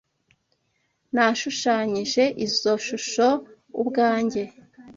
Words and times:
Nashushanyije 1.13 2.23
izoi 2.45 2.79
shusho 2.85 3.27
ubwanjye. 3.81 4.41